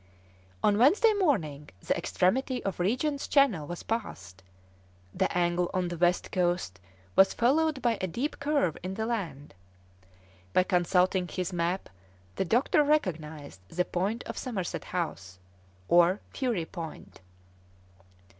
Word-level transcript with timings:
On 0.63 0.79
Wednesday 0.79 1.13
morning 1.13 1.69
the 1.79 1.95
extremity 1.95 2.63
of 2.65 2.79
Regent's 2.79 3.27
Channel 3.27 3.67
was 3.67 3.83
passed; 3.83 4.41
the 5.13 5.31
angle 5.37 5.69
on 5.75 5.89
the 5.89 5.97
west 5.97 6.31
coast 6.31 6.79
was 7.15 7.35
followed 7.35 7.83
by 7.83 7.99
a 8.01 8.07
deep 8.07 8.39
curve 8.39 8.75
in 8.81 8.95
the 8.95 9.05
land. 9.05 9.53
By 10.53 10.63
consulting 10.63 11.27
his 11.27 11.53
map 11.53 11.87
the 12.35 12.45
doctor 12.45 12.83
recognised 12.83 13.59
the 13.69 13.85
point 13.85 14.23
of 14.23 14.39
Somerset 14.39 14.85
House, 14.85 15.37
or 15.87 16.19
Fury 16.33 16.65
Point. 16.65 17.21